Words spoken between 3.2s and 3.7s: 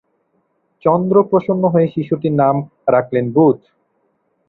বুধ।